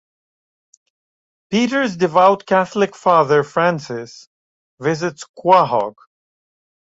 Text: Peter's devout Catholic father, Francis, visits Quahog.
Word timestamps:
Peter's 1.51 1.95
devout 1.95 2.47
Catholic 2.47 2.95
father, 2.95 3.43
Francis, 3.43 4.27
visits 4.79 5.25
Quahog. 5.37 5.93